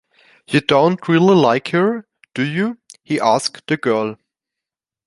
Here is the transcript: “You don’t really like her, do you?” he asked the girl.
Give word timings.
“You 0.47 0.61
don’t 0.61 1.07
really 1.07 1.35
like 1.35 1.67
her, 1.67 2.07
do 2.33 2.41
you?” 2.41 2.79
he 3.03 3.19
asked 3.19 3.67
the 3.67 3.77
girl. 3.77 4.17